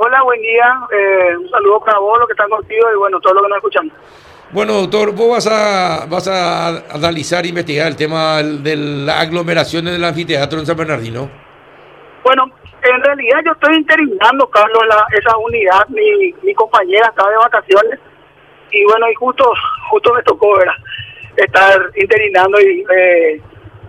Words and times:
Hola, 0.00 0.22
buen 0.22 0.40
día. 0.40 0.78
Eh, 0.92 1.36
un 1.36 1.50
saludo 1.50 1.80
para 1.80 1.98
vos, 1.98 2.16
los 2.20 2.28
que 2.28 2.32
están 2.32 2.48
contigo 2.48 2.86
y 2.94 2.98
bueno, 2.98 3.18
todos 3.18 3.34
los 3.34 3.42
que 3.42 3.48
nos 3.48 3.56
escuchan. 3.56 3.92
Bueno, 4.52 4.74
doctor, 4.74 5.12
vos 5.12 5.28
vas 5.28 5.46
a, 5.48 6.06
vas 6.06 6.28
a 6.28 6.94
analizar 6.94 7.44
e 7.44 7.48
investigar 7.48 7.88
el 7.88 7.96
tema 7.96 8.40
de 8.40 8.76
la 8.76 9.18
aglomeración 9.18 9.86
del 9.86 10.04
anfiteatro 10.04 10.60
en 10.60 10.66
San 10.66 10.76
Bernardino. 10.76 11.28
Bueno, 12.22 12.44
en 12.80 13.02
realidad 13.02 13.40
yo 13.44 13.50
estoy 13.50 13.74
interinando, 13.74 14.48
Carlos, 14.50 14.84
la, 14.88 15.04
esa 15.18 15.36
unidad. 15.36 15.88
Mi, 15.88 16.32
mi 16.44 16.54
compañera 16.54 17.08
está 17.08 17.28
de 17.28 17.36
vacaciones 17.36 17.98
y 18.70 18.84
bueno, 18.84 19.10
y 19.10 19.14
justo 19.16 19.52
justo 19.90 20.14
me 20.14 20.22
tocó 20.22 20.58
¿verdad? 20.58 20.74
estar 21.36 21.90
interinando 21.96 22.60
y 22.60 22.84
eh, 22.94 23.40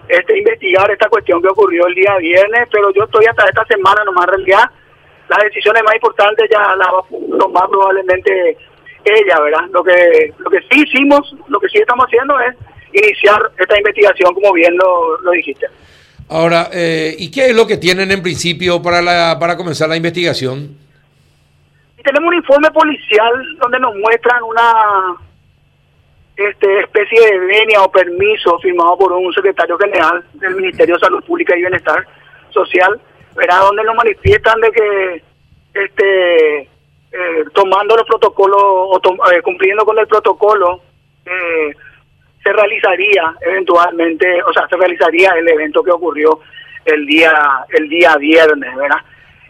este 0.08 0.40
investigar 0.40 0.90
esta 0.90 1.08
cuestión 1.08 1.40
que 1.40 1.50
ocurrió 1.50 1.86
el 1.86 1.94
día 1.94 2.18
viernes, 2.18 2.68
pero 2.72 2.92
yo 2.94 3.04
estoy 3.04 3.28
hasta 3.28 3.46
esta 3.46 3.64
semana 3.66 4.04
nomás 4.06 4.26
en 4.26 4.34
realidad. 4.34 4.72
Las 5.30 5.44
decisiones 5.44 5.84
más 5.84 5.96
importantes 5.96 6.50
ya 6.52 6.76
las 6.76 6.88
va 6.88 7.00
a 7.00 7.40
tomar 7.40 7.70
probablemente 7.70 8.58
ella, 9.06 9.40
¿verdad? 9.40 9.66
Lo 9.72 9.84
que, 9.84 10.34
lo 10.38 10.50
que 10.50 10.60
sí 10.70 10.84
hicimos, 10.84 11.36
lo 11.48 11.60
que 11.60 11.70
sí 11.70 11.78
estamos 11.78 12.06
haciendo 12.06 12.40
es 12.40 12.56
iniciar 12.92 13.40
esta 13.58 13.78
investigación, 13.78 14.34
como 14.34 14.54
bien 14.54 14.76
lo, 14.76 15.22
lo 15.22 15.32
dijiste. 15.32 15.68
Ahora, 16.30 16.70
eh, 16.74 17.16
¿y 17.18 17.32
qué 17.32 17.48
es 17.48 17.56
lo 17.56 17.66
que 17.66 17.78
tienen 17.78 18.12
en 18.12 18.22
principio 18.22 18.82
para, 18.82 19.02
la, 19.02 19.38
para 19.40 19.58
comenzar 19.58 19.90
la 19.90 19.96
investigación? 19.96 20.78
tenemos 22.04 22.30
un 22.30 22.36
informe 22.36 22.72
policial 22.72 23.58
donde 23.62 23.80
nos 23.80 23.96
muestran 23.96 24.42
una 24.44 25.16
este, 26.36 26.80
especie 26.80 27.20
de 27.20 27.40
venia 27.40 27.84
o 27.84 27.92
permiso 27.92 28.58
firmado 28.60 28.98
por 28.98 29.12
un 29.12 29.32
secretario 29.34 29.78
general 29.78 30.24
del 30.36 30.56
Ministerio 30.56 30.96
de 30.96 31.02
Salud 31.02 31.24
Pública 31.24 31.56
y 31.56 31.62
Bienestar 31.62 32.08
Social, 32.52 33.00
¿verdad? 33.36 33.62
donde 33.62 33.84
nos 33.84 33.96
manifiestan 33.96 34.60
de 34.62 34.72
que 34.72 35.24
este 35.74 36.70
eh, 37.12 37.46
tomando 37.54 37.96
los 37.96 38.06
protocolos 38.06 38.62
o 38.62 39.02
eh, 39.32 39.42
cumpliendo 39.42 39.84
con 39.84 39.98
el 39.98 40.08
protocolo, 40.08 40.82
eh, 41.26 41.74
se 42.44 42.54
realizaría 42.54 43.36
eventualmente, 43.42 44.44
o 44.44 44.54
sea, 44.54 44.68
se 44.68 44.78
realizaría 44.78 45.32
el 45.32 45.48
evento 45.48 45.84
que 45.84 45.92
ocurrió 45.92 46.40
el 46.86 47.06
día 47.08 47.34
el 47.70 47.90
día 47.90 48.16
viernes, 48.18 48.76
¿verdad? 48.76 49.00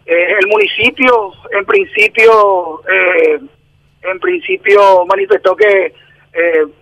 el 0.06 0.48
municipio, 0.48 1.34
en 1.52 1.66
principio, 1.66 2.82
en 4.02 4.20
principio 4.20 5.06
manifestó 5.06 5.56
que 5.56 5.94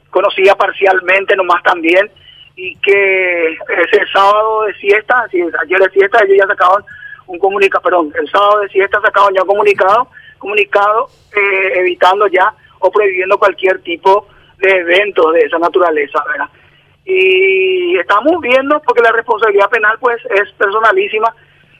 conocía 0.09 0.55
parcialmente 0.55 1.35
nomás 1.35 1.61
también 1.61 2.09
y 2.57 2.75
que 2.77 3.51
ese 3.53 4.05
sábado 4.11 4.63
de 4.63 4.73
siesta, 4.73 5.23
ayer 5.31 5.79
de 5.79 5.89
siesta 5.91 6.23
ellos 6.25 6.37
ya 6.39 6.47
sacaban 6.47 6.83
un 7.27 7.37
comunicado, 7.37 7.83
perdón, 7.83 8.11
el 8.19 8.27
sábado 8.29 8.61
de 8.61 8.69
siesta 8.69 8.99
sacaban 8.99 9.33
ya 9.35 9.43
un 9.43 9.47
comunicado 9.47 10.07
comunicado 10.39 11.07
eh, 11.35 11.79
evitando 11.79 12.27
ya 12.27 12.51
o 12.79 12.91
prohibiendo 12.91 13.37
cualquier 13.37 13.79
tipo 13.81 14.27
de 14.57 14.69
evento 14.71 15.31
de 15.31 15.41
esa 15.41 15.59
naturaleza, 15.59 16.23
¿verdad? 16.27 16.49
Y 17.05 17.97
estamos 17.97 18.41
viendo, 18.41 18.81
porque 18.81 19.01
la 19.01 19.11
responsabilidad 19.11 19.69
penal 19.69 19.97
pues 19.99 20.19
es 20.29 20.51
personalísima, 20.53 21.33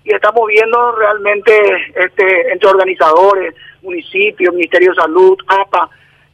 y 0.04 0.14
estamos 0.14 0.48
viendo 0.48 0.96
realmente 0.96 1.52
este 1.96 2.52
entre 2.52 2.70
organizadores, 2.70 3.56
municipios, 3.82 4.54
Ministerio 4.54 4.92
de 4.92 5.02
Salud, 5.02 5.38
APA, 5.48 5.90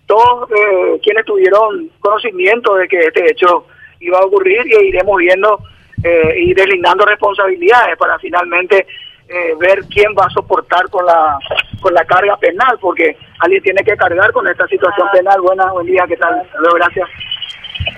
todos 0.05 0.49
eh, 0.51 0.99
quienes 1.01 1.25
tuvieron 1.25 1.89
conocimiento 1.99 2.75
de 2.75 2.87
que 2.87 2.99
este 2.99 3.31
hecho 3.31 3.65
iba 4.05 4.19
a 4.19 4.25
ocurrir 4.25 4.61
y 4.65 4.87
iremos 4.87 5.17
viendo 5.17 5.59
eh, 6.03 6.35
y 6.37 6.53
deslindando 6.53 7.05
responsabilidades 7.05 7.97
para 7.97 8.19
finalmente 8.19 8.85
eh, 9.27 9.53
ver 9.59 9.83
quién 9.89 10.13
va 10.17 10.25
a 10.25 10.29
soportar 10.29 10.89
con 10.89 11.05
la 11.05 11.39
con 11.79 11.93
la 11.93 12.05
carga 12.05 12.37
penal, 12.37 12.77
porque 12.79 13.17
alguien 13.39 13.61
tiene 13.61 13.83
que 13.83 13.95
cargar 13.97 14.31
con 14.31 14.47
esta 14.47 14.65
situación 14.67 15.07
penal. 15.11 15.41
Buena, 15.41 15.71
buen 15.71 15.85
día, 15.85 16.05
¿qué 16.07 16.15
tal? 16.15 16.41
Gracias. 16.75 17.09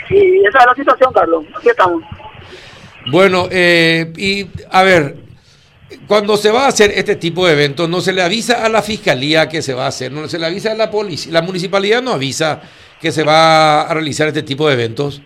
Y 0.09 0.45
esa 0.45 0.59
es 0.59 0.65
la 0.65 0.75
situación, 0.75 1.13
Carlos. 1.13 1.45
Aquí 1.55 1.69
estamos. 1.69 2.03
Bueno, 3.07 3.47
eh, 3.51 4.11
y 4.17 4.47
a 4.71 4.83
ver, 4.83 5.15
cuando 6.07 6.37
se 6.37 6.51
va 6.51 6.65
a 6.65 6.67
hacer 6.67 6.91
este 6.95 7.15
tipo 7.15 7.45
de 7.45 7.53
eventos, 7.53 7.87
no 7.87 8.01
se 8.01 8.13
le 8.13 8.23
avisa 8.23 8.65
a 8.65 8.69
la 8.69 8.81
fiscalía 8.81 9.47
que 9.47 9.61
se 9.61 9.73
va 9.73 9.85
a 9.85 9.89
hacer, 9.89 10.11
no 10.11 10.27
se 10.27 10.39
le 10.39 10.47
avisa 10.47 10.71
a 10.71 10.75
la 10.75 10.89
policía, 10.89 11.31
la 11.31 11.43
municipalidad 11.43 12.01
no 12.01 12.11
avisa 12.11 12.61
que 12.99 13.11
se 13.11 13.23
va 13.23 13.83
a 13.83 13.93
realizar 13.93 14.27
este 14.27 14.43
tipo 14.43 14.67
de 14.67 14.73
eventos. 14.73 15.21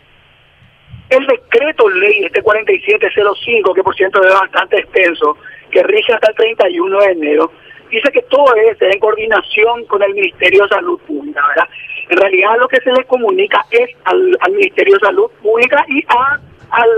El 1.10 1.26
decreto 1.26 1.90
ley 1.90 2.26
este 2.26 2.42
4705, 2.42 3.74
que 3.74 3.84
por 3.84 3.96
cierto 3.96 4.24
es 4.24 4.34
bastante 4.34 4.78
extenso, 4.78 5.38
que 5.72 5.84
rige 5.84 6.14
hasta 6.14 6.30
el 6.30 6.36
31 6.36 7.00
de 7.00 7.12
enero, 7.12 7.52
dice 7.90 8.12
que 8.12 8.22
todo 8.24 8.54
es 8.56 8.78
en 8.82 9.00
coordinación 9.00 9.86
con 9.86 10.02
el 10.04 10.14
Ministerio 10.14 10.64
de 10.64 10.70
Salud 10.70 11.00
Pública, 11.02 11.42
¿verdad? 11.48 11.70
En 12.10 12.18
realidad 12.18 12.58
lo 12.60 12.68
que 12.68 12.80
se 12.82 12.92
le 12.92 13.04
comunica 13.06 13.66
es 13.72 13.90
al, 14.06 14.38
Ministerio 14.52 14.96
de 14.96 15.00
Salud 15.00 15.30
Pública 15.42 15.84
y 15.88 16.04
a, 16.08 16.40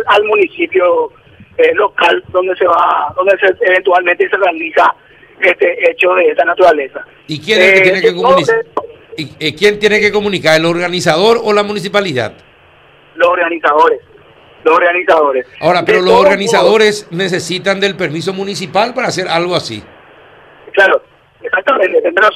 al, 0.08 0.24
municipio 0.26 1.12
eh, 1.58 1.74
local 1.74 2.24
donde 2.30 2.56
se 2.56 2.66
va, 2.66 3.14
donde 3.16 3.38
se, 3.38 3.48
eventualmente 3.66 4.30
se 4.30 4.38
realiza 4.38 4.94
este 5.42 5.92
hecho 5.92 6.14
de 6.16 6.30
esa 6.30 6.46
naturaleza. 6.46 7.06
¿Y 7.28 7.40
quién 7.40 7.62
es 7.62 7.74
que 7.74 7.82
tiene 7.82 8.02
que 8.02 8.10
eh, 8.10 8.16
comunicar? 8.16 8.66
¿Y, 9.18 9.30
eh, 9.40 9.56
¿Quién 9.56 9.80
tiene 9.80 10.00
que 10.00 10.12
comunicar? 10.12 10.60
¿El 10.60 10.66
organizador 10.66 11.40
o 11.44 11.54
la 11.54 11.64
municipalidad? 11.64 12.34
Los 13.16 13.28
organizadores 13.28 14.02
los 14.64 14.76
organizadores. 14.76 15.48
Ahora, 15.60 15.84
pero 15.86 16.02
los 16.02 16.14
organizadores 16.14 17.08
necesitan 17.12 17.80
del 17.80 17.96
permiso 17.96 18.34
municipal 18.34 18.94
para 18.94 19.08
hacer 19.08 19.28
algo 19.28 19.56
así. 19.56 19.84
Claro, 20.74 21.02
exactamente, 21.42 22.02
tendrás. 22.02 22.32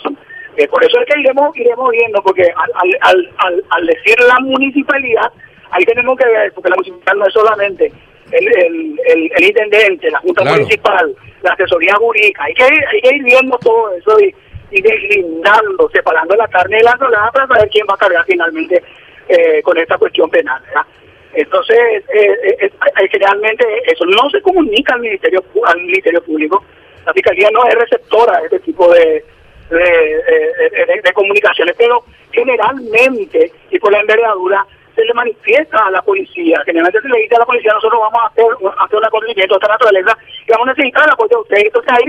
Eh, 0.58 0.68
por 0.68 0.84
eso 0.84 1.00
es 1.00 1.06
que 1.06 1.19
iremos, 1.19 1.56
iremos 1.56 1.90
viendo, 1.91 2.22
porque 2.24 2.44
al, 2.44 2.72
al, 3.02 3.30
al, 3.38 3.63
al, 3.69 3.86
decir 3.86 4.16
la 4.22 4.40
municipalidad, 4.40 5.31
ahí 5.72 5.84
tenemos 5.86 6.18
que 6.18 6.25
ver, 6.25 6.52
porque 6.53 6.69
la 6.69 6.75
municipalidad 6.78 7.16
no 7.16 7.28
es 7.28 7.34
solamente 7.34 7.92
el, 8.31 8.47
el, 8.47 9.31
el, 9.36 9.44
intendente, 9.44 10.09
la 10.09 10.19
junta 10.19 10.46
municipal, 10.46 11.13
la 11.44 11.52
asesoría 11.52 11.94
jurídica, 11.96 12.44
hay 12.46 12.53
que, 12.53 12.63
hay 12.63 13.02
que 13.02 13.16
ir 13.18 13.24
viendo 13.24 13.57
todo 13.59 13.92
eso 13.97 14.18
y, 14.22 14.34
y 14.72 14.81
deslindando, 14.81 15.90
separando 15.94 16.36
la 16.36 16.47
carne 16.47 16.78
de 16.78 16.84
la 16.84 16.97
solada 16.97 17.31
para 17.31 17.47
saber 17.47 17.69
quién 17.69 17.86
va 17.90 17.96
a 17.96 17.97
cargar 17.97 18.25
finalmente 18.25 18.81
eh, 19.28 19.62
con 19.62 19.78
esta 19.78 19.97
cuestión 19.97 20.30
penal. 20.30 20.62
Entonces, 21.36 21.78
eh, 22.13 22.38
eh, 22.44 22.72
eh, 22.72 23.08
generalmente 23.12 23.66
eso 23.86 24.06
no 24.06 24.30
se 24.30 24.41
comunica 24.41 24.94
al 24.94 25.02
Ministerio 25.02 25.44
al 25.66 25.81
Ministerio 25.81 26.24
Público. 26.24 26.63
La 27.06 27.13
Fiscalía 27.13 27.50
no 27.52 27.66
es 27.68 27.75
receptora 27.75 28.40
de 28.40 28.46
este 28.46 28.59
tipo 28.62 28.91
de, 28.94 29.24
de, 29.69 31.13
comunicaciones, 31.13 31.75
pero 31.78 32.03
generalmente, 32.31 33.52
y 33.69 33.80
por 33.80 33.91
la 33.91 34.00
envergadura, 34.00 34.66
se 34.96 35.03
le 35.03 35.13
manifiesta 35.13 35.78
a 35.86 35.92
la 35.92 36.02
policía. 36.02 36.62
Generalmente 36.66 37.02
se 37.02 37.09
le 37.09 37.22
dice 37.22 37.36
a 37.36 37.40
la 37.40 37.46
policía, 37.46 37.74
nosotros 37.74 38.00
vamos 38.00 38.19
a 38.24 38.28
hacer, 38.28 38.46
a 38.46 38.84
hacer 38.86 38.97
un 38.97 39.06
acontecimiento 39.06 39.56
de 39.56 39.57
esta 39.57 39.74
naturaleza 39.74 40.18
y 40.47 40.52
vamos 40.52 40.68
a 40.68 40.72
necesitar 40.72 41.03
el 41.03 41.13
apoyo 41.13 41.30
de 41.36 41.42
ustedes. 41.42 41.66
Entonces 41.66 41.92
ahí 41.92 42.06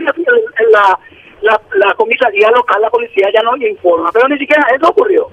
la, 0.71 0.99
la, 1.43 1.61
la, 1.75 1.95
comisaría 1.95 2.49
local, 2.53 2.81
la 2.81 2.91
policía 2.91 3.29
ya 3.35 3.43
no 3.43 3.57
le 3.57 3.71
informa, 3.71 4.11
pero 4.13 4.29
ni 4.29 4.39
siquiera 4.39 4.65
eso 4.73 4.89
ocurrió. 4.89 5.29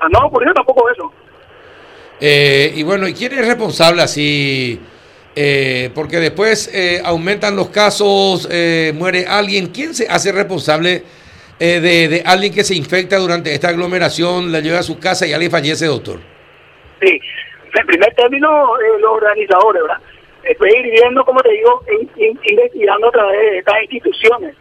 Ah, 0.00 0.08
no 0.10 0.26
ocurrió 0.26 0.52
tampoco 0.52 0.90
eso. 0.90 1.12
Eh, 2.20 2.72
y 2.74 2.82
bueno, 2.82 3.08
¿y 3.08 3.14
quién 3.14 3.32
es 3.32 3.46
responsable 3.46 4.02
así? 4.02 4.80
Eh, 5.36 5.90
porque 5.94 6.18
después 6.18 6.72
eh, 6.72 7.00
aumentan 7.04 7.56
los 7.56 7.68
casos, 7.68 8.48
muere 8.94 9.26
alguien. 9.26 9.68
¿Quién 9.68 9.94
se 9.94 10.06
hace 10.08 10.32
responsable 10.32 11.02
de, 11.58 12.22
alguien 12.24 12.54
que 12.54 12.64
se 12.64 12.74
infecta 12.74 13.18
durante 13.18 13.52
esta 13.52 13.68
aglomeración, 13.68 14.52
la 14.52 14.60
lleva 14.60 14.78
a 14.78 14.82
su 14.82 14.98
casa 14.98 15.26
y 15.26 15.32
alguien 15.32 15.50
fallece, 15.50 15.86
doctor? 15.86 16.20
Sí, 17.00 17.20
en 17.78 17.86
primer 17.86 18.14
término, 18.14 18.48
los 19.00 19.10
organizadores, 19.10 19.82
¿verdad? 19.82 20.00
Ir 20.48 20.90
viendo, 20.90 21.24
como 21.24 21.40
te 21.40 21.50
digo, 21.50 21.82
investigando 22.16 23.08
a 23.08 23.10
través 23.10 23.38
de 23.50 23.58
estas 23.58 23.82
instituciones, 23.82 24.54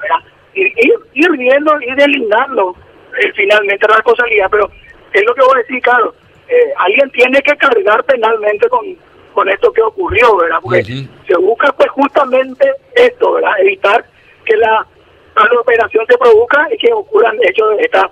¿verdad? 0.00 0.18
Ir, 0.54 0.72
ir, 1.14 1.30
viendo, 1.32 1.80
ir 1.80 1.94
delindando 1.94 2.76
finalmente 3.34 3.86
la 3.88 3.96
responsabilidad, 3.96 4.48
pero 4.50 4.70
es 5.12 5.24
lo 5.24 5.34
que 5.34 5.42
voy 5.42 5.56
a 5.56 5.58
decir, 5.58 5.80
Carlos 5.82 6.14
eh, 6.48 6.72
alguien 6.76 7.10
tiene 7.10 7.40
que 7.42 7.56
cargar 7.56 8.02
penalmente 8.04 8.68
con, 8.68 8.96
con 9.34 9.48
esto 9.48 9.70
que 9.72 9.82
ocurrió, 9.82 10.36
¿verdad? 10.36 10.58
Porque 10.62 10.82
se 10.82 11.36
busca 11.36 11.72
pues 11.72 11.90
justamente 11.90 12.72
esto, 12.94 13.32
¿verdad? 13.32 13.52
Evitar 13.60 14.04
que 14.46 14.56
la, 14.56 14.86
la 15.36 15.60
operación 15.60 16.06
se 16.08 16.16
produzca 16.16 16.66
y 16.72 16.78
que 16.78 16.92
ocurran 16.92 17.36
hechos 17.42 17.76
de 17.76 17.82
esta 17.82 18.10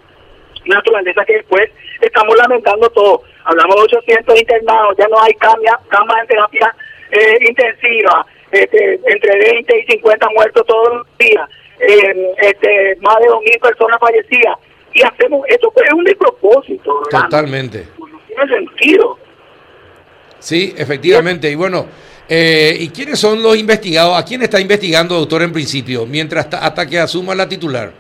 naturaleza 0.66 1.24
que 1.24 1.36
después 1.36 1.70
estamos 2.00 2.36
lamentando 2.36 2.90
todo. 2.90 3.22
Hablamos 3.44 3.76
de 3.76 3.82
800 3.82 4.38
internados, 4.38 4.96
ya 4.98 5.08
no 5.08 5.20
hay 5.22 5.32
camas 5.34 6.20
en 6.20 6.26
terapia 6.26 6.74
eh, 7.12 7.38
intensiva, 7.40 8.26
este, 8.50 9.00
entre 9.06 9.38
20 9.38 9.78
y 9.78 9.92
50 9.92 10.28
muertos 10.30 10.66
todos 10.66 10.96
los 10.96 11.18
días, 11.18 11.48
eh, 11.80 12.34
este, 12.38 12.96
más 13.00 13.18
de 13.20 13.28
2.000 13.28 13.60
personas 13.60 13.98
fallecidas. 13.98 14.58
Y 14.96 15.02
hacemos 15.02 15.46
esto, 15.48 15.70
pues 15.72 15.86
es 15.86 15.92
un 15.92 16.04
despropósito. 16.04 17.02
Totalmente 17.10 17.86
sentido. 18.44 19.18
Sí, 20.38 20.74
efectivamente. 20.76 21.50
Y 21.50 21.54
bueno, 21.54 21.86
Eh, 22.28 22.76
¿Y 22.80 22.88
quiénes 22.88 23.20
son 23.20 23.40
los 23.40 23.56
investigados? 23.56 24.18
¿A 24.18 24.24
quién 24.24 24.42
está 24.42 24.58
investigando, 24.58 25.14
doctor, 25.14 25.42
en 25.42 25.52
principio, 25.52 26.06
mientras 26.06 26.48
hasta 26.52 26.84
que 26.84 26.98
asuma 26.98 27.36
la 27.36 27.48
titular? 27.48 27.92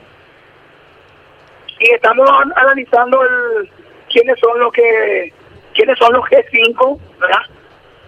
Y 1.78 1.92
estamos 1.92 2.28
analizando 2.56 3.22
el, 3.22 3.70
quiénes 4.12 4.36
son 4.40 4.58
los 4.58 4.72
que 4.72 5.32
quiénes 5.74 5.96
son 5.96 6.12
los 6.12 6.24
G5, 6.24 6.98
¿verdad? 7.20 7.38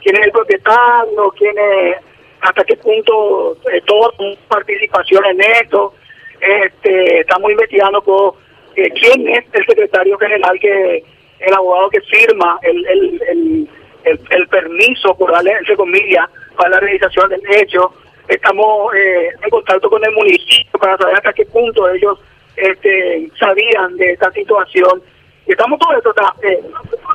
quién 0.02 0.16
es 0.16 0.22
el 0.24 0.32
propietario, 0.32 1.32
quién 1.38 1.54
es, 1.56 1.96
hasta 2.40 2.64
qué 2.64 2.76
punto 2.78 3.56
eh, 3.72 3.80
toda 3.86 4.10
participación 4.48 5.24
en 5.24 5.40
esto. 5.40 5.94
Este, 6.40 7.20
estamos 7.20 7.48
investigando 7.52 8.02
por, 8.02 8.34
eh, 8.78 8.92
quién 9.00 9.28
es 9.28 9.44
el 9.52 9.66
secretario 9.66 10.16
general 10.18 10.58
que 10.60 11.02
el 11.40 11.54
abogado 11.54 11.90
que 11.90 12.00
firma 12.02 12.58
el, 12.62 12.86
el, 12.86 13.68
el, 14.04 14.48
permiso, 14.48 15.16
por 15.16 15.32
darle 15.32 15.52
entre 15.52 15.76
comillas, 15.76 16.28
para 16.56 16.70
la 16.70 16.80
realización 16.80 17.28
del 17.28 17.42
hecho. 17.50 17.92
Estamos 18.28 18.94
eh, 18.94 19.30
en 19.42 19.50
contacto 19.50 19.88
con 19.88 20.04
el 20.04 20.12
municipio 20.12 20.78
para 20.78 20.96
saber 20.96 21.16
hasta 21.16 21.32
qué 21.32 21.44
punto 21.46 21.88
ellos 21.88 22.18
este, 22.56 23.28
sabían 23.38 23.96
de 23.96 24.12
esta 24.12 24.30
situación. 24.32 25.02
Y 25.46 25.52
estamos 25.52 25.78
todo 25.78 25.96
esto 25.96 26.14
eh, 26.42 26.60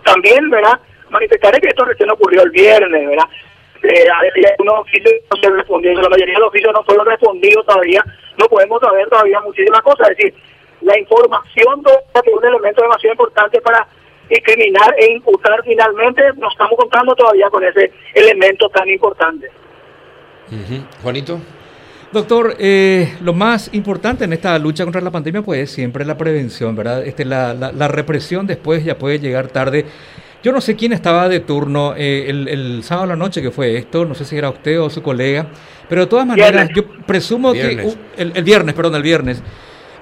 también, 0.03 0.49
¿verdad? 0.49 0.79
Manifestaré 1.09 1.61
que 1.61 1.69
esto 1.69 1.85
recién 1.85 2.09
ocurrió 2.09 2.41
el 2.43 2.51
viernes, 2.51 3.09
¿verdad? 3.09 3.29
Eh, 3.83 4.07
algunos 4.09 4.79
oficios 4.79 5.13
no 5.29 5.41
se 5.41 5.49
respondieron, 5.49 6.01
la 6.01 6.09
mayoría 6.09 6.35
de 6.35 6.39
los 6.39 6.49
oficios 6.49 6.73
no 6.73 6.83
fueron 6.83 7.05
respondidos 7.05 7.65
todavía, 7.65 8.03
no 8.37 8.47
podemos 8.47 8.79
saber 8.81 9.07
todavía 9.09 9.41
muchísimas 9.41 9.81
cosas, 9.81 10.09
es 10.09 10.17
decir, 10.17 10.33
la 10.83 10.99
información 10.99 11.83
es 12.13 12.33
un 12.33 12.45
elemento 12.45 12.81
demasiado 12.81 13.13
importante 13.13 13.61
para 13.61 13.87
discriminar 14.29 14.95
e 14.97 15.13
imputar 15.13 15.61
finalmente, 15.63 16.21
no 16.37 16.49
estamos 16.49 16.73
contando 16.77 17.15
todavía 17.15 17.49
con 17.49 17.63
ese 17.63 17.91
elemento 18.13 18.69
tan 18.69 18.89
importante. 18.89 19.49
Juanito. 21.01 21.39
Doctor, 22.11 22.55
eh, 22.59 23.15
lo 23.21 23.33
más 23.33 23.73
importante 23.73 24.25
en 24.25 24.33
esta 24.33 24.57
lucha 24.59 24.83
contra 24.83 25.01
la 25.01 25.09
pandemia 25.09 25.41
pues 25.41 25.71
siempre 25.71 26.05
la 26.05 26.15
prevención, 26.15 26.75
¿verdad? 26.75 27.05
Este, 27.05 27.25
la, 27.25 27.55
la, 27.55 27.87
represión 27.87 28.45
después 28.45 28.85
ya 28.85 28.99
puede 28.99 29.17
llegar 29.17 29.47
tarde. 29.47 29.85
Yo 30.43 30.51
no 30.51 30.61
sé 30.61 30.75
quién 30.75 30.93
estaba 30.93 31.27
de 31.27 31.39
turno 31.39 31.95
eh, 31.97 32.25
el, 32.27 32.47
el, 32.49 32.83
sábado 32.83 33.05
a 33.05 33.07
la 33.07 33.15
noche 33.15 33.41
que 33.41 33.49
fue 33.49 33.77
esto, 33.77 34.05
no 34.05 34.13
sé 34.13 34.25
si 34.25 34.37
era 34.37 34.49
usted 34.49 34.79
o 34.79 34.91
su 34.91 35.01
colega, 35.01 35.47
pero 35.89 36.01
de 36.01 36.07
todas 36.07 36.27
maneras 36.27 36.69
yo 36.75 36.83
presumo 37.07 37.51
que 37.53 37.91
el, 38.17 38.31
el, 38.35 38.43
viernes, 38.43 38.75
perdón, 38.75 38.95
el 38.95 39.03
viernes, 39.03 39.41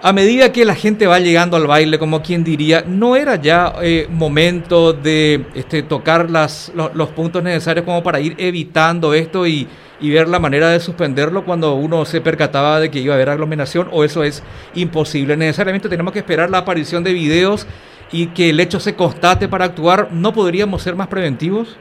a 0.01 0.13
medida 0.13 0.51
que 0.51 0.65
la 0.65 0.75
gente 0.75 1.05
va 1.07 1.19
llegando 1.19 1.57
al 1.57 1.67
baile, 1.67 1.99
como 1.99 2.21
quien 2.21 2.43
diría, 2.43 2.83
no 2.87 3.15
era 3.15 3.35
ya 3.35 3.73
eh, 3.81 4.07
momento 4.09 4.93
de 4.93 5.45
este, 5.53 5.83
tocar 5.83 6.29
las, 6.29 6.71
los 6.75 7.09
puntos 7.09 7.43
necesarios 7.43 7.85
como 7.85 8.01
para 8.01 8.19
ir 8.19 8.35
evitando 8.37 9.13
esto 9.13 9.45
y 9.45 9.67
ver 10.01 10.27
la 10.27 10.39
manera 10.39 10.69
de 10.69 10.79
suspenderlo 10.79 11.45
cuando 11.45 11.75
uno 11.75 12.05
se 12.05 12.21
percataba 12.21 12.79
de 12.79 12.89
que 12.89 12.99
iba 12.99 13.13
a 13.13 13.15
haber 13.15 13.29
aglomeración 13.29 13.89
o 13.91 14.03
eso 14.03 14.23
es 14.23 14.43
imposible. 14.73 15.37
Necesariamente 15.37 15.87
tenemos 15.87 16.13
que 16.13 16.19
esperar 16.19 16.49
la 16.49 16.59
aparición 16.59 17.03
de 17.03 17.13
videos 17.13 17.67
y 18.11 18.27
que 18.27 18.49
el 18.49 18.59
hecho 18.59 18.79
se 18.79 18.95
constate 18.95 19.47
para 19.47 19.65
actuar. 19.65 20.09
¿No 20.11 20.33
podríamos 20.33 20.81
ser 20.81 20.95
más 20.95 21.07
preventivos? 21.07 21.77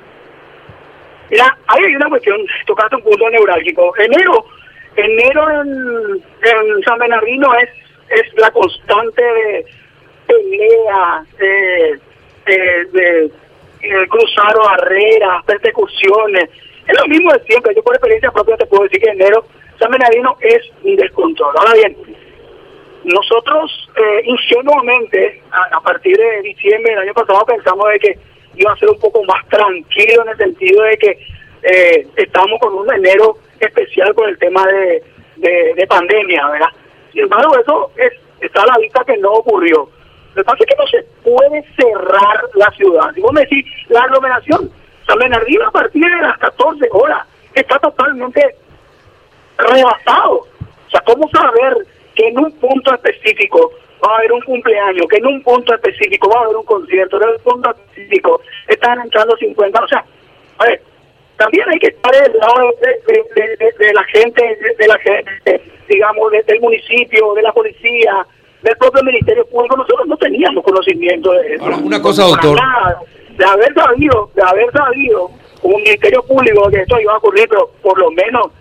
Mira, 1.31 1.57
hay 1.67 1.95
una 1.95 2.09
cuestión, 2.09 2.37
tocaste 2.67 2.97
un 2.97 3.03
punto 3.03 3.31
neurálgico. 3.31 3.93
Enero, 3.97 4.45
enero 4.97 5.51
en, 5.51 5.69
en 6.19 6.83
San 6.85 6.99
Bernardino 6.99 7.49
es, 7.55 7.69
es 8.11 8.35
la 8.37 8.51
constante 8.51 9.23
de 9.23 9.67
pelea, 10.27 11.25
de, 11.39 12.01
de, 12.47 13.31
de 13.81 14.09
cruzar 14.09 14.57
barreras, 14.57 15.45
persecuciones 15.45 16.51
es 16.91 17.01
lo 17.01 17.07
mismo 17.09 17.33
de 17.33 17.41
siempre. 17.45 17.75
Yo 17.75 17.83
por 17.83 17.95
experiencia 17.95 18.31
propia 18.31 18.57
te 18.57 18.67
puedo 18.67 18.85
decir 18.85 19.01
que 19.01 19.11
enero 19.11 19.45
San 19.79 19.91
Bernardino 19.91 20.37
es 20.41 20.63
un 20.83 20.97
descontrol. 20.97 21.55
Ahora 21.57 21.75
bien, 21.75 21.97
nosotros 23.05 23.91
eh, 23.97 24.23
ingenuamente, 24.25 25.43
a, 25.51 25.81
partir 25.81 26.17
de 26.17 26.43
diciembre 26.43 26.93
del 26.93 27.01
año 27.01 27.15
pasado, 27.15 27.45
pensamos 27.47 27.87
de 27.93 27.99
que 27.99 28.19
iba 28.57 28.73
a 28.73 28.77
ser 28.77 28.91
un 28.91 28.99
poco 28.99 29.25
más 29.25 29.47
tranquilo 29.49 30.23
en 30.23 30.29
el 30.29 30.37
sentido 30.37 30.83
de 30.83 30.97
que 30.99 31.27
eh, 31.63 32.07
estamos 32.17 32.59
con 32.61 32.75
un 32.75 32.93
enero 32.93 33.39
especial 33.59 34.15
con 34.15 34.29
el 34.29 34.39
tema 34.39 34.67
de, 34.67 35.03
de, 35.37 35.87
pandemia, 35.87 36.47
¿verdad? 36.49 36.69
Sin 37.13 37.23
embargo, 37.23 37.59
eso 37.59 37.91
es, 37.97 38.13
está 38.41 38.63
a 38.63 38.67
la 38.67 38.79
vista 38.79 39.05
que 39.05 39.17
no 39.19 39.33
ocurrió. 39.33 39.89
Lo 40.35 40.43
que 40.43 40.45
pasa 40.45 40.59
es 40.61 40.67
que 40.67 40.77
no 40.77 40.87
se 40.87 41.03
puede 41.23 41.65
cerrar 41.77 42.41
la 42.55 42.71
ciudad. 42.73 43.13
Si 43.15 43.21
vos 43.21 43.33
me 43.33 43.41
decís, 43.43 43.65
la 43.89 44.03
aglomeración 44.03 44.71
San 45.07 45.19
Bernardino 45.19 45.67
a 45.67 45.71
partir 45.73 46.05
de 46.05 46.23
las 46.23 46.39
14 46.39 46.89
horas 46.93 47.27
está 47.55 47.79
totalmente 47.81 48.55
rebasado. 49.59 50.47
O 50.87 50.91
sea, 50.91 51.01
¿cómo 51.01 51.29
saber 51.31 51.79
que 52.15 52.29
en 52.29 52.39
un 52.39 52.53
punto 52.53 52.95
específico 52.95 53.73
va 54.05 54.15
a 54.15 54.19
haber 54.19 54.33
un 54.33 54.41
cumpleaños, 54.43 55.07
que 55.11 55.17
en 55.17 55.27
un 55.27 55.43
punto 55.43 55.75
específico 55.75 56.31
va 56.31 56.41
a 56.41 56.45
haber 56.45 56.57
un 56.57 56.65
concierto, 56.65 57.21
en 57.21 57.29
un 57.29 57.43
punto 57.43 57.71
específico 57.71 58.41
están 58.69 59.01
entrando 59.01 59.37
50? 59.37 59.83
O 59.83 59.89
sea, 59.89 60.05
a 60.59 60.65
ver, 60.65 60.83
también 61.41 61.65
hay 61.73 61.79
que 61.79 61.87
estar 61.87 62.13
del 62.13 62.37
lado 62.37 62.71
de, 62.83 63.93
la 63.95 64.05
gente, 64.05 64.43
de, 64.79 64.87
la 64.87 64.99
gente, 64.99 65.63
digamos, 65.89 66.31
del 66.47 66.61
municipio, 66.61 67.33
de 67.33 67.43
la 67.43 67.53
policía, 67.53 68.27
del 68.63 68.77
propio 68.77 69.03
Ministerio 69.03 69.47
Público. 69.47 69.75
Nosotros 69.75 70.07
no 70.07 70.19
teníamos 70.19 70.63
conocimiento 70.63 71.33
de 71.33 71.55
eso. 71.55 71.65
una 71.83 72.03
cosa, 72.03 72.25
doctor 72.25 72.59
de 73.39 73.45
haber 73.47 73.73
sabido, 73.73 74.31
de 74.35 74.43
haber 74.43 74.71
sabido 74.71 75.31
un 75.63 75.77
ministerio 75.77 76.23
público 76.25 76.69
que 76.69 76.83
esto 76.83 77.01
iba 77.01 77.15
a 77.15 77.17
ocurrir, 77.17 77.49
pero 77.49 77.71
por 77.81 77.99
lo 77.99 78.11
menos 78.11 78.53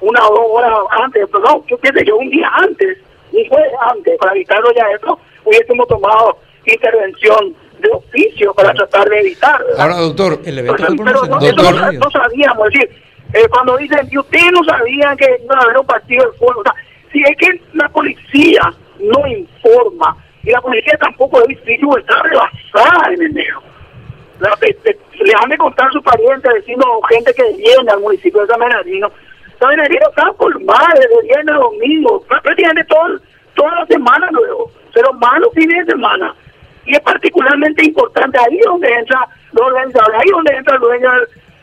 una 0.00 0.24
o 0.28 0.30
dos 0.32 0.46
horas 0.52 0.72
antes, 1.02 1.26
pero 1.32 1.40
no, 1.40 1.64
yo 1.66 1.76
pienso 1.78 2.00
yo 2.04 2.18
un 2.18 2.30
día 2.30 2.48
antes, 2.54 2.98
un 3.32 3.48
jueves 3.48 3.72
antes, 3.90 4.16
para 4.16 4.32
evitarlo 4.32 4.72
ya 4.76 4.86
esto, 4.94 5.18
hubiésemos 5.44 5.88
tomado 5.88 6.38
intervención 6.66 7.52
de 7.80 7.90
oficio 7.90 8.52
para 8.54 8.72
tratar 8.72 9.08
de 9.08 9.20
evitar. 9.20 9.60
Ahora, 9.78 9.96
doctor, 9.96 10.40
el 10.44 10.58
evento 10.58 10.84
pero, 10.88 11.26
no, 11.26 11.40
doctor. 11.40 11.94
No, 11.94 12.10
sabíamos, 12.10 12.68
es 12.68 12.72
decir, 12.72 13.02
eh, 13.34 13.48
cuando 13.50 13.76
dicen, 13.76 14.08
y 14.10 14.18
ustedes 14.18 14.52
no 14.52 14.64
sabían 14.64 15.16
que 15.16 15.40
iba 15.44 15.56
a 15.56 15.62
haber 15.62 15.78
un 15.78 15.86
partido 15.86 16.30
de 16.30 16.38
fútbol, 16.38 16.58
o 16.58 16.62
sea, 16.62 16.74
si 17.12 17.22
es 17.22 17.36
que 17.36 17.60
la 17.74 17.88
policía 17.88 18.72
no 19.00 19.26
informa, 19.26 20.16
y 20.42 20.50
la 20.50 20.60
policía 20.60 20.96
tampoco 21.00 21.40
es 21.42 21.48
difícil 21.48 21.88
está 21.98 22.22
rebasada 22.22 23.12
en 23.12 23.22
enero 23.22 23.62
le 25.20 25.32
han 25.42 25.48
de 25.48 25.58
contar 25.58 25.90
su 25.92 26.02
pariente, 26.02 26.48
diciendo 26.56 26.86
gente 27.08 27.32
que 27.34 27.42
viene 27.56 27.90
al 27.90 28.00
municipio 28.00 28.40
de 28.42 28.46
San 28.46 28.60
Bernardino. 28.60 29.10
San 29.58 29.70
Bernardino 29.70 30.08
está 30.08 30.32
por 30.32 30.64
madre, 30.64 31.00
de 31.00 31.26
viernes 31.26 31.54
a 31.54 31.58
domingo, 31.58 32.22
prácticamente 32.28 32.84
todo, 32.84 33.18
toda 33.54 33.74
la 33.74 33.86
semana 33.86 34.28
luego, 34.30 34.70
pero 34.94 35.12
más 35.14 35.40
los 35.40 35.52
fines 35.54 35.86
de 35.86 35.92
semana. 35.92 36.34
Y 36.88 36.94
es 36.94 37.00
particularmente 37.00 37.84
importante, 37.84 38.38
ahí 38.38 38.58
donde 38.64 38.88
entra 38.88 39.26
los 39.52 39.66
organizadores, 39.66 40.20
ahí 40.20 40.30
donde 40.30 40.56
entra 40.56 40.74
el 40.74 40.80
dueño 40.80 41.10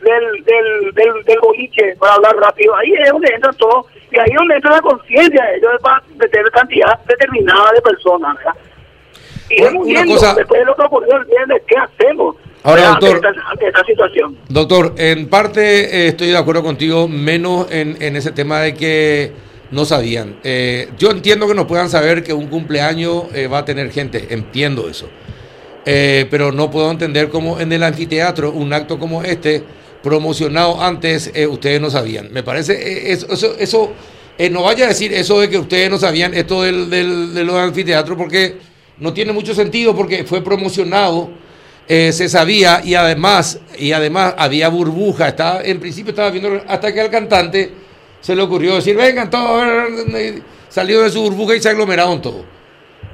del, 0.00 0.44
del, 0.44 0.94
del, 0.94 1.24
del, 1.24 1.38
boliche, 1.40 1.96
para 1.98 2.14
hablar 2.14 2.36
rápido, 2.36 2.76
ahí 2.76 2.92
es 2.92 3.10
donde 3.10 3.34
entra 3.34 3.52
todo, 3.54 3.86
y 4.10 4.18
ahí 4.18 4.30
es 4.30 4.36
donde 4.36 4.54
entra 4.54 4.70
la 4.70 4.80
conciencia 4.80 5.44
de 5.44 5.56
ellos 5.56 5.72
de 6.14 6.28
tener 6.28 6.50
cantidad 6.52 6.98
determinada 7.06 7.72
de 7.72 7.82
personas, 7.82 8.36
¿verdad? 8.36 8.54
Y 9.50 9.62
hemos 9.62 9.86
visto, 9.86 10.34
después 10.34 10.60
de 10.60 10.64
lo 10.64 10.76
que 10.76 10.82
ocurrió 10.82 11.16
el 11.16 11.24
viernes, 11.24 11.62
¿qué 11.66 11.76
hacemos? 11.76 12.36
Ahora, 12.62 12.98
doctor, 13.00 13.20
situación. 13.86 14.36
doctor, 14.48 14.94
en 14.96 15.28
parte 15.28 15.60
eh, 15.84 16.08
estoy 16.08 16.28
de 16.28 16.36
acuerdo 16.36 16.64
contigo, 16.64 17.06
menos 17.06 17.70
en, 17.70 18.00
en 18.00 18.16
ese 18.16 18.32
tema 18.32 18.58
de 18.60 18.74
que 18.74 19.32
no 19.70 19.84
sabían. 19.84 20.38
Eh, 20.44 20.90
yo 20.98 21.10
entiendo 21.10 21.46
que 21.46 21.54
no 21.54 21.66
puedan 21.66 21.90
saber 21.90 22.22
que 22.22 22.32
un 22.32 22.46
cumpleaños 22.46 23.24
eh, 23.34 23.46
va 23.46 23.58
a 23.58 23.64
tener 23.64 23.90
gente, 23.90 24.28
entiendo 24.30 24.88
eso. 24.88 25.08
pero 25.84 26.52
no 26.52 26.70
puedo 26.70 26.90
entender 26.90 27.28
cómo 27.28 27.60
en 27.60 27.72
el 27.72 27.82
anfiteatro 27.82 28.50
un 28.50 28.72
acto 28.72 28.98
como 28.98 29.22
este, 29.22 29.62
promocionado 30.02 30.82
antes, 30.82 31.32
ustedes 31.48 31.80
no 31.80 31.90
sabían. 31.90 32.32
Me 32.32 32.42
parece, 32.42 33.12
eso, 33.12 33.32
eso, 33.32 33.56
eso 33.58 33.92
no 34.50 34.62
vaya 34.64 34.86
a 34.86 34.88
decir 34.88 35.12
eso 35.12 35.40
de 35.40 35.48
que 35.48 35.58
ustedes 35.58 35.90
no 35.90 35.98
sabían 35.98 36.34
esto 36.34 36.62
del, 36.62 36.90
del, 36.90 37.34
de 37.34 37.44
los 37.44 37.72
porque 38.16 38.56
no 38.98 39.12
tiene 39.12 39.32
mucho 39.32 39.54
sentido, 39.54 39.94
porque 39.94 40.24
fue 40.24 40.42
promocionado 40.42 41.30
eh, 41.88 42.12
se 42.12 42.28
sabía 42.28 42.82
y 42.84 42.94
además, 42.94 43.60
y 43.78 43.92
además 43.92 44.34
había 44.38 44.68
burbuja. 44.68 45.28
Estaba, 45.28 45.62
en 45.62 45.78
principio 45.78 46.10
estaba 46.10 46.30
viendo 46.30 46.60
hasta 46.66 46.92
que 46.92 47.00
al 47.00 47.10
cantante 47.10 47.70
se 48.26 48.34
le 48.34 48.42
ocurrió 48.42 48.74
decir, 48.74 48.96
vengan 48.96 49.30
todos, 49.30 49.64
salió 50.68 51.02
de 51.02 51.10
su 51.10 51.22
burbuja 51.22 51.54
y 51.54 51.62
se 51.62 51.68
aglomeraron 51.68 52.20
todos. 52.20 52.44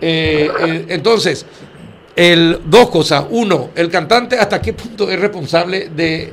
Eh, 0.01 0.51
eh, 0.59 0.87
entonces, 0.89 1.45
el, 2.17 2.61
dos 2.65 2.89
cosas. 2.89 3.27
Uno, 3.29 3.69
el 3.75 3.91
cantante 3.91 4.39
hasta 4.39 4.63
qué 4.63 4.73
punto 4.73 5.11
es 5.11 5.21
responsable 5.21 5.91
de, 5.91 6.33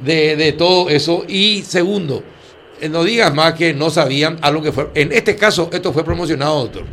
de, 0.00 0.36
de 0.36 0.52
todo 0.52 0.90
eso. 0.90 1.24
Y 1.26 1.62
segundo, 1.62 2.22
no 2.90 3.02
digas 3.02 3.32
más 3.32 3.54
que 3.54 3.72
no 3.72 3.88
sabían 3.88 4.36
a 4.42 4.50
lo 4.50 4.60
que 4.60 4.72
fue. 4.72 4.90
En 4.92 5.10
este 5.10 5.34
caso, 5.34 5.70
esto 5.72 5.90
fue 5.94 6.04
promocionado, 6.04 6.64
doctor 6.64 6.84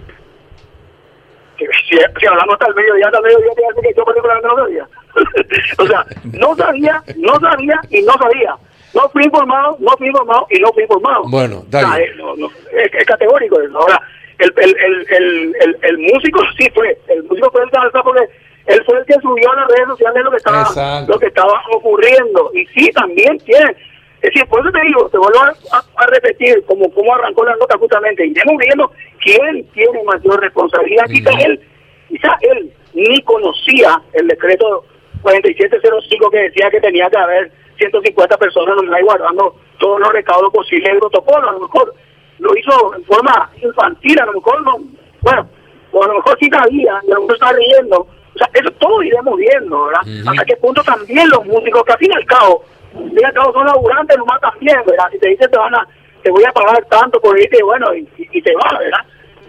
si, 1.58 2.28
hablamos 2.28 2.54
hasta 2.54 2.68
el 2.68 2.76
mediodía, 2.76 3.06
hasta 3.08 3.18
el 3.18 3.24
mediodía, 3.24 3.52
te 3.76 3.82
que 3.82 3.94
yo 3.96 4.06
particularmente 4.06 4.48
no 4.48 4.58
sabía. 4.58 4.88
o 5.78 5.88
sea, 5.88 6.06
no 6.24 6.56
sabía, 6.56 7.04
no 7.18 7.40
sabía 7.40 7.82
y 7.90 8.02
no 8.02 8.14
sabía. 8.14 8.56
No 8.96 9.10
fui 9.10 9.24
informado, 9.26 9.76
no 9.80 9.92
fui 9.98 10.08
informado 10.08 10.48
y 10.50 10.60
no 10.60 10.72
fui 10.72 10.84
informado. 10.84 11.24
Bueno, 11.28 11.64
dale. 11.68 12.06
es, 12.06 12.94
es, 12.94 13.06
categórico 13.06 13.62
eso. 13.62 13.78
Ahora, 13.78 14.02
el, 14.40 14.54
el, 14.58 14.76
el, 14.80 15.56
el, 15.60 15.78
el, 15.82 15.98
músico 15.98 16.42
sí 16.58 16.70
fue, 16.74 16.98
el 17.10 17.24
músico 17.24 17.52
fue 17.52 17.64
el 17.64 17.72
salsa 17.72 18.02
porque 18.02 18.26
él 18.68 18.82
fue 18.86 18.98
el 18.98 19.06
que 19.06 19.16
subió 19.16 19.52
a 19.52 19.56
las 19.58 19.68
redes 19.68 19.88
sociales 19.90 20.24
lo 20.24 20.32
que 20.32 20.38
estaba, 20.38 21.06
lo 21.08 21.20
que 21.20 21.28
estaba 21.28 21.62
ocurriendo. 21.74 22.52
Y 22.54 22.66
sí, 22.68 22.90
también 22.92 23.38
tiene. 23.40 23.76
Es 24.22 24.34
decir, 24.34 24.48
por 24.48 24.62
eso 24.62 24.72
te 24.72 24.82
digo, 24.82 25.10
te 25.10 25.18
vuelvo 25.18 25.40
a, 25.40 26.06
repetir 26.08 26.64
como, 26.66 26.90
como 26.92 27.14
arrancó 27.14 27.44
la 27.44 27.56
nota 27.58 27.78
justamente. 27.78 28.26
Iremos 28.26 28.56
viendo 28.58 28.92
quién 29.20 29.68
tiene 29.74 30.04
mayor 30.04 30.40
responsabilidad. 30.40 31.06
Quizá 31.08 31.32
él, 31.46 31.60
quizá 32.08 32.36
él 32.42 32.72
ni 32.94 33.22
conocía 33.24 34.02
el 34.14 34.28
decreto 34.28 34.86
4705 35.26 36.30
que 36.30 36.38
decía 36.38 36.70
que 36.70 36.80
tenía 36.80 37.10
que 37.10 37.18
haber 37.18 37.52
150 37.78 38.38
personas 38.38 38.76
guardando 39.04 39.56
todos 39.80 40.00
los 40.00 40.10
recaudos 40.10 40.54
posibles 40.54 40.92
del 40.92 41.00
protocolo. 41.00 41.50
A 41.50 41.54
lo 41.54 41.60
mejor 41.62 41.94
lo 42.40 42.58
hizo 42.58 42.96
en 42.96 43.04
forma 43.06 43.50
infantil, 43.62 44.20
a 44.20 44.26
lo 44.26 44.34
mejor 44.34 44.62
no, 44.62 44.78
bueno, 45.22 45.50
o 45.92 46.04
a 46.04 46.08
lo 46.08 46.14
mejor 46.16 46.38
sí 46.40 46.50
sabía, 46.50 47.02
y 47.08 47.12
a 47.12 47.16
lo 47.16 47.22
mejor 47.22 47.36
está 47.36 47.52
riendo. 47.54 47.98
O 48.02 48.38
sea, 48.38 48.50
eso 48.54 48.70
todo 48.80 49.02
iremos 49.02 49.38
viendo, 49.38 49.86
¿verdad? 49.86 50.30
Hasta 50.30 50.46
qué 50.46 50.56
punto 50.58 50.84
también 50.84 51.30
los 51.30 51.46
músicos, 51.46 51.84
que 51.84 51.94
al 51.94 52.00
fin 52.00 52.12
y 52.12 52.16
al 52.16 52.26
cabo, 52.26 52.64
al 52.96 53.10
fin 53.10 53.20
y 53.22 53.24
al 53.24 53.34
cabo 53.34 53.54
son 53.54 53.66
laburantes 53.66 54.18
nomás 54.18 54.42
también, 54.42 54.78
¿verdad? 54.86 55.06
Si 55.12 55.20
te 55.20 55.30
dicen 55.30 55.50
te 55.50 55.58
van 55.58 55.74
a, 55.74 55.88
te 56.22 56.32
voy 56.32 56.44
a 56.44 56.52
pagar 56.52 56.86
tanto 56.86 57.20
por 57.22 57.40
irte, 57.40 57.64
bueno, 57.64 57.96
y, 57.96 58.08
y, 58.18 58.42
te 58.42 58.54
va, 58.56 58.78
¿verdad? 58.78 59.06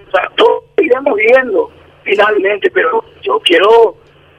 O 0.07 0.11
sea, 0.13 0.31
todo 0.37 0.65
iremos 0.81 1.15
viendo 1.17 1.71
finalmente, 2.05 2.71
pero 2.71 3.05
yo 3.23 3.41
quiero 3.41 3.97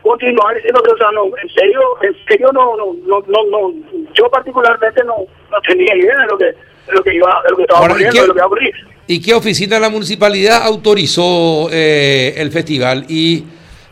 continuar 0.07 0.55
diciendo 0.55 0.81
que, 0.83 0.91
o 0.91 0.97
sea, 0.97 1.11
no, 1.11 1.25
en 1.25 1.49
serio, 1.49 1.81
en 2.01 2.15
serio 2.27 2.49
no, 2.53 2.75
no, 2.77 2.93
no, 3.05 3.23
no, 3.27 3.43
no 3.49 3.73
yo 4.13 4.29
particularmente 4.29 5.03
no, 5.03 5.15
no 5.51 5.61
tenía 5.67 5.95
idea 5.95 6.17
de 6.19 6.25
lo 6.25 6.37
que, 6.37 6.53
lo 6.91 7.03
que 7.03 7.15
iba, 7.15 7.41
de 7.43 7.49
lo 7.51 7.57
que 7.57 7.63
estaba 7.63 7.85
ocurriendo, 7.85 8.21
de 8.21 8.27
lo 8.27 8.33
que 8.33 8.37
iba 8.37 8.43
a 8.43 8.47
ocurrir. 8.47 8.73
¿Y 9.07 9.21
qué 9.21 9.33
oficina 9.33 9.75
de 9.75 9.81
la 9.81 9.89
municipalidad 9.89 10.63
autorizó 10.63 11.69
eh, 11.71 12.33
el 12.37 12.51
festival? 12.51 13.05
¿Y, 13.07 13.45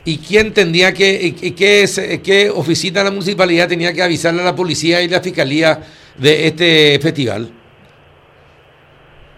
y 0.03 0.17
quién 0.17 0.53
tendría 0.53 0.93
que, 0.93 1.19
y, 1.21 1.51
qué, 1.51 1.85
qué 2.23 2.49
oficina 2.49 2.99
de 2.99 3.05
la 3.05 3.11
municipalidad 3.11 3.67
tenía 3.67 3.93
que 3.93 4.03
avisarle 4.03 4.41
a 4.41 4.45
la 4.45 4.55
policía 4.55 5.01
y 5.01 5.07
la 5.07 5.21
fiscalía 5.21 5.79
de 6.17 6.47
este 6.47 6.99
festival? 6.99 7.49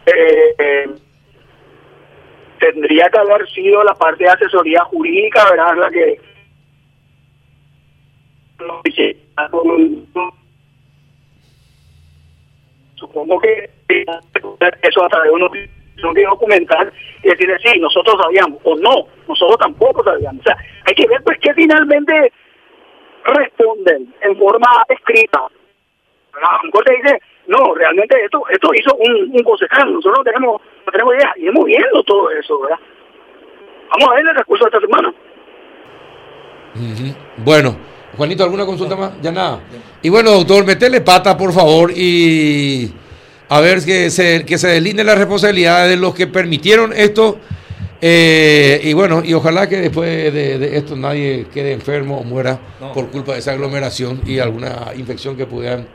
Eh, 0.07 0.55
eh, 0.57 0.87
tendría 2.59 3.09
que 3.09 3.19
haber 3.19 3.47
sido 3.49 3.83
la 3.83 3.93
parte 3.93 4.23
de 4.23 4.29
asesoría 4.29 4.83
jurídica, 4.85 5.49
¿verdad? 5.51 5.75
La 5.77 5.89
que 5.89 6.19
supongo 12.95 13.39
que 13.39 13.69
eso 14.81 15.05
a 15.05 15.09
través 15.09 15.29
de 15.29 15.35
uno 15.35 15.49
que 16.13 16.23
documentar 16.23 16.91
y 17.23 17.29
decir 17.29 17.49
sí, 17.63 17.79
nosotros 17.79 18.15
sabíamos 18.21 18.59
o 18.63 18.75
no, 18.75 19.07
nosotros 19.27 19.57
tampoco 19.59 20.03
sabíamos. 20.03 20.41
O 20.41 20.43
sea, 20.43 20.57
hay 20.85 20.95
que 20.95 21.07
ver 21.07 21.21
pues 21.23 21.39
que 21.39 21.53
finalmente 21.53 22.31
responden 23.25 24.13
en 24.21 24.37
forma 24.37 24.67
escrita. 24.89 25.39
A 25.39 26.59
lo 26.63 26.71
dice, 26.95 27.19
no, 27.47 27.73
realmente 27.73 28.23
esto 28.23 28.43
esto 28.49 28.69
hizo 28.73 28.95
un, 28.95 29.31
un 29.31 29.43
concejal, 29.43 29.91
nosotros 29.91 30.19
no 30.19 30.23
tenemos, 30.23 30.61
no 30.85 30.91
tenemos 30.91 31.15
idea, 31.15 31.33
y 31.37 31.47
hemos 31.47 31.65
viendo 31.65 32.03
todo 32.03 32.29
eso, 32.29 32.59
¿verdad? 32.61 32.79
Vamos 33.89 34.09
a 34.09 34.15
ver 34.15 34.27
el 34.27 34.35
recurso 34.35 34.65
de 34.65 34.69
esta 34.69 34.81
semana. 34.81 35.13
Bueno, 37.37 37.75
Juanito, 38.17 38.43
¿alguna 38.43 38.65
consulta 38.65 38.95
más? 38.95 39.11
Ya 39.21 39.31
nada. 39.31 39.59
Y 40.01 40.09
bueno, 40.09 40.31
doctor, 40.31 40.65
metele 40.65 41.01
pata, 41.01 41.37
por 41.37 41.53
favor, 41.53 41.91
y 41.91 42.91
a 43.49 43.61
ver 43.61 43.85
que 43.85 44.09
se, 44.09 44.43
que 44.43 44.57
se 44.57 44.67
delineen 44.67 45.05
las 45.05 45.17
responsabilidades 45.17 45.91
de 45.91 45.97
los 45.97 46.15
que 46.15 46.27
permitieron 46.27 46.93
esto. 46.93 47.37
Eh, 48.01 48.79
y 48.83 48.93
bueno, 48.93 49.21
y 49.23 49.33
ojalá 49.33 49.67
que 49.67 49.77
después 49.77 50.33
de, 50.33 50.77
esto 50.77 50.95
nadie 50.95 51.47
quede 51.51 51.73
enfermo 51.73 52.19
o 52.19 52.23
muera 52.23 52.59
por 52.93 53.07
culpa 53.09 53.33
de 53.33 53.39
esa 53.39 53.53
aglomeración 53.53 54.21
y 54.25 54.39
alguna 54.39 54.93
infección 54.95 55.35
que 55.35 55.45
pudieran 55.45 55.87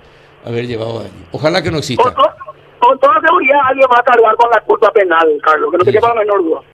haber 0.45 0.67
llevado 0.67 1.00
allí. 1.00 1.26
Ojalá 1.31 1.62
que 1.62 1.71
no 1.71 1.79
exista. 1.79 2.02
Con, 2.02 2.99
toda 2.99 3.21
seguridad 3.21 3.61
alguien 3.69 3.87
va 3.95 4.00
a 4.00 4.02
cargar 4.02 4.35
con 4.35 4.50
la 4.50 4.61
culpa 4.62 4.91
penal, 4.91 5.29
Carlos, 5.45 5.71
que 5.71 5.79
no 5.79 5.85
te 5.85 5.93
quepa 5.93 6.09
la 6.09 6.14
menor 6.14 6.43
duda. 6.43 6.61